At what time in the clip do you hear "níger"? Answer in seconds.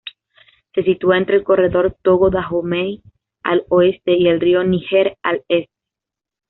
4.63-5.15